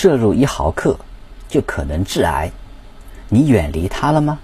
[0.00, 0.96] 摄入一毫克
[1.48, 2.52] 就可能致癌，
[3.28, 4.38] 你远离它了吗？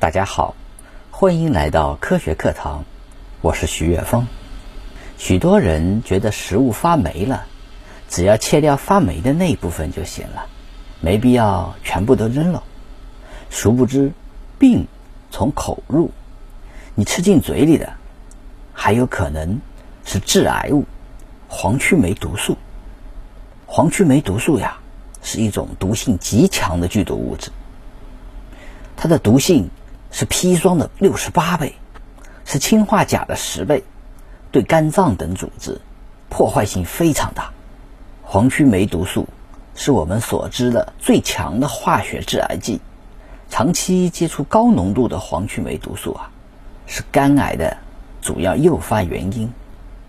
[0.00, 0.54] 大家好，
[1.10, 2.86] 欢迎来到科学课堂，
[3.42, 4.26] 我是徐月峰。
[5.18, 7.44] 许多人觉得食物发霉了，
[8.08, 10.46] 只要切掉发霉的那一部分就行了，
[11.02, 12.62] 没必要全部都扔了。
[13.50, 14.12] 殊不知，
[14.58, 14.86] 病
[15.30, 16.10] 从口入，
[16.94, 17.92] 你吃进嘴里的
[18.72, 19.60] 还有可能
[20.06, 20.86] 是致癌物——
[21.48, 22.56] 黄曲霉毒素。
[23.76, 24.78] 黄曲霉毒素呀，
[25.22, 27.50] 是一种毒性极强的剧毒物质，
[28.96, 29.68] 它的毒性
[30.10, 31.74] 是砒霜的六十八倍，
[32.46, 33.84] 是氰化钾的十倍，
[34.50, 35.78] 对肝脏等组织
[36.30, 37.52] 破坏性非常大。
[38.22, 39.28] 黄曲霉毒素
[39.74, 42.80] 是我们所知的最强的化学致癌剂，
[43.50, 46.30] 长期接触高浓度的黄曲霉毒素啊，
[46.86, 47.76] 是肝癌的
[48.22, 49.52] 主要诱发原因。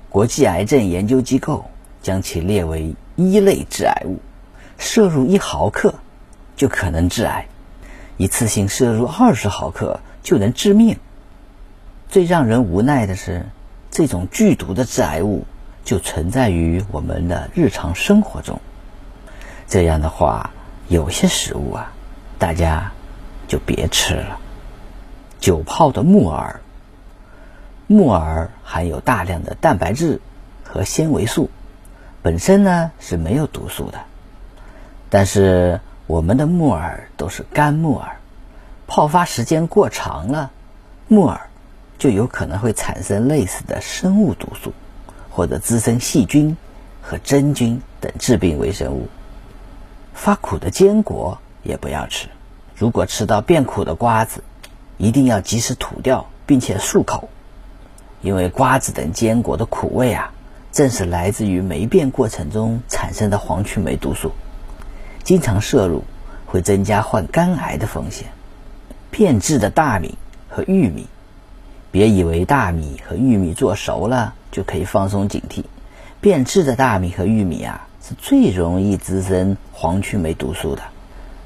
[0.07, 1.65] 国际癌症研究机构
[2.01, 2.95] 将其列为。
[3.17, 4.19] 一类致癌物，
[4.77, 5.95] 摄入一毫克
[6.55, 7.47] 就可能致癌，
[8.15, 10.97] 一次性摄入二十毫克就能致命。
[12.07, 13.47] 最让人无奈的是，
[13.89, 15.45] 这种剧毒的致癌物
[15.83, 18.61] 就存在于我们的日常生活中。
[19.67, 20.51] 这样的话，
[20.87, 21.91] 有些食物啊，
[22.37, 22.91] 大家
[23.47, 24.39] 就别吃了。
[25.39, 26.61] 酒泡的木耳，
[27.87, 30.21] 木耳含有大量的蛋白质
[30.63, 31.49] 和纤维素。
[32.21, 33.99] 本身呢是没有毒素的，
[35.09, 38.17] 但是我们的木耳都是干木耳，
[38.87, 40.51] 泡发时间过长了，
[41.07, 41.49] 木耳
[41.97, 44.73] 就有可能会产生类似的生物毒素，
[45.29, 46.57] 或者滋生细菌
[47.01, 49.07] 和真菌等致病微生物。
[50.13, 52.27] 发苦的坚果也不要吃，
[52.75, 54.43] 如果吃到变苦的瓜子，
[54.97, 57.29] 一定要及时吐掉，并且漱口，
[58.21, 60.33] 因为瓜子等坚果的苦味啊。
[60.77, 64.33] 正是来自于霉变过程中产生的黄曲霉毒素，
[65.23, 66.03] 经常摄入
[66.45, 68.27] 会增加患肝癌的风险。
[69.09, 71.07] 变质的大米和玉米，
[71.89, 75.63] 别以为大米和玉米做熟了就可以放松警惕。
[76.21, 80.83] 变质的大米和玉米啊，是最容易滋生黄曲霉毒素的。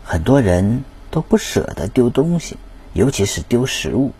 [0.03, 2.57] 很多人都不舍得丢东西，
[2.91, 4.11] 尤其是丢食物，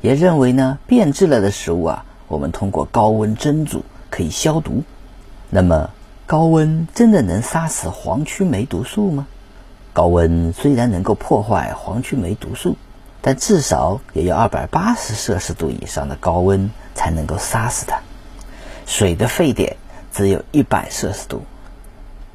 [0.00, 3.84] 也认为呢变质了的食物啊，我们通过高温蒸煮。
[4.14, 4.84] 可以消毒，
[5.50, 5.90] 那么
[6.24, 9.26] 高温真的能杀死黄曲霉毒素吗？
[9.92, 12.76] 高温虽然能够破坏黄曲霉毒素，
[13.20, 18.02] 但至少也要二百八十摄氏度以上的高温才能够杀死它。
[18.86, 19.78] 水的沸点
[20.12, 21.42] 只有一百摄氏度，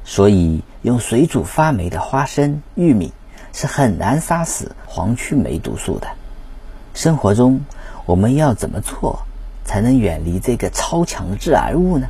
[0.04, 3.14] 所以用水煮发霉的花生、玉米
[3.54, 6.08] 是很难杀死黄曲霉毒素的。
[6.92, 7.62] 生活中
[8.04, 9.24] 我们要怎么做？
[9.70, 12.08] 才能远离这个超强致癌物呢？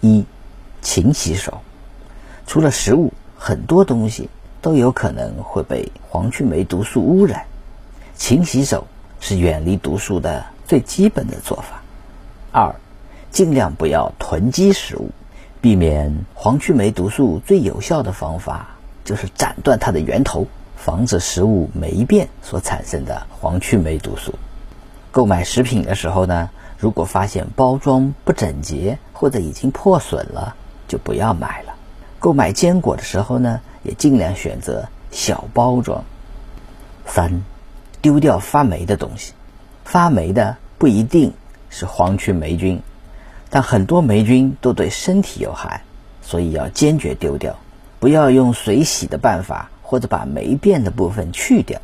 [0.00, 0.24] 一，
[0.80, 1.60] 勤洗手。
[2.46, 4.30] 除了食物，很多东西
[4.62, 7.44] 都有可能会被黄曲霉毒素污染。
[8.16, 8.86] 勤洗手
[9.20, 11.82] 是远离毒素的最基本的做法。
[12.50, 12.74] 二，
[13.30, 15.10] 尽量不要囤积食物，
[15.60, 18.70] 避免黄曲霉毒素最有效的方法
[19.04, 20.46] 就是斩断它的源头，
[20.78, 24.32] 防止食物霉变所产生的黄曲霉毒素。
[25.14, 30.56] 购买食品的时候呢，如果发现包装不整洁或者已经破损了，
[30.88, 31.74] 就不要买了。
[32.18, 36.02] 购买坚果的时候呢，也尽量选择小包装。
[37.06, 37.44] 三，
[38.02, 39.34] 丢掉发霉的东西。
[39.84, 41.32] 发霉的不一定
[41.70, 42.82] 是黄曲霉菌，
[43.50, 45.84] 但很多霉菌都对身体有害，
[46.22, 47.56] 所以要坚决丢掉。
[48.00, 51.80] 不要用水洗的办法，或者把霉变的部分去掉，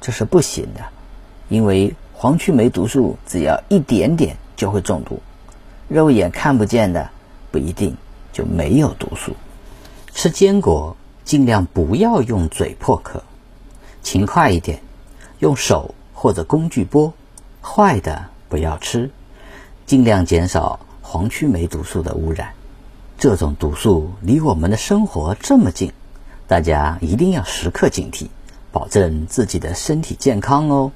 [0.00, 0.80] 这是不行的，
[1.48, 1.94] 因为。
[2.16, 5.20] 黄曲霉毒素只要一点点就会中毒，
[5.88, 7.10] 肉眼看不见的
[7.50, 7.96] 不一定
[8.32, 9.32] 就没有毒素。
[10.14, 13.24] 吃坚果尽量不要用嘴破壳，
[14.02, 14.80] 勤快一点，
[15.40, 17.12] 用手或者工具剥。
[17.60, 19.10] 坏的不要吃，
[19.86, 22.52] 尽量减少黄曲霉毒素的污染。
[23.18, 25.92] 这种毒素离我们的生活这么近，
[26.46, 28.28] 大家一定要时刻警惕，
[28.70, 30.92] 保证自己的身体健康哦。